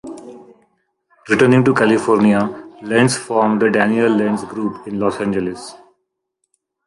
[1.29, 2.39] Returning to California,
[2.81, 5.75] Lentz formed the Daniel Lentz Group in Los Angeles.